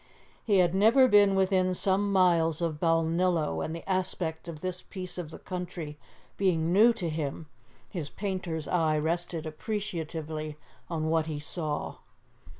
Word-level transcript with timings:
He 0.43 0.57
had 0.57 0.73
never 0.73 1.07
been 1.07 1.35
within 1.35 1.75
some 1.75 2.11
miles 2.11 2.59
of 2.59 2.79
Balnillo, 2.79 3.61
and 3.63 3.75
the 3.75 3.87
aspect 3.87 4.47
of 4.47 4.61
this 4.61 4.81
piece 4.81 5.19
of 5.19 5.29
the 5.29 5.37
country 5.37 5.99
being 6.37 6.73
new 6.73 6.91
to 6.93 7.07
him, 7.07 7.45
his 7.87 8.09
painter's 8.09 8.67
eye 8.67 8.97
rested 8.97 9.45
appreciatively 9.45 10.57
on 10.89 11.05
what 11.11 11.27
he 11.27 11.37
saw. 11.39 11.97